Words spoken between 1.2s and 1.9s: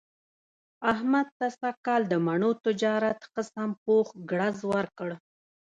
ته سږ